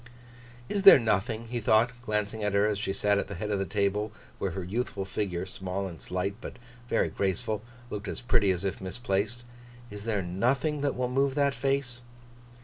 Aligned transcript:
'Is 0.67 0.81
there 0.81 0.97
nothing,' 0.97 1.49
he 1.49 1.59
thought, 1.59 1.91
glancing 2.03 2.43
at 2.43 2.55
her 2.55 2.65
as 2.67 2.79
she 2.79 2.91
sat 2.91 3.19
at 3.19 3.27
the 3.27 3.35
head 3.35 3.51
of 3.51 3.59
the 3.59 3.65
table, 3.67 4.11
where 4.39 4.49
her 4.57 4.63
youthful 4.63 5.05
figure, 5.05 5.45
small 5.45 5.85
and 5.87 6.01
slight, 6.01 6.33
but 6.41 6.57
very 6.89 7.09
graceful, 7.09 7.61
looked 7.91 8.07
as 8.07 8.19
pretty 8.19 8.49
as 8.49 8.65
it 8.65 8.69
looked 8.69 8.81
misplaced; 8.81 9.43
'is 9.91 10.05
there 10.05 10.23
nothing 10.23 10.81
that 10.81 10.95
will 10.95 11.07
move 11.07 11.35
that 11.35 11.53
face? 11.53 12.01